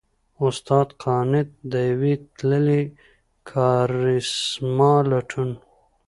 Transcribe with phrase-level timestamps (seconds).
[0.47, 2.81] استاد قانت؛ د يوې تللې
[3.49, 5.49] کارېسما لټون!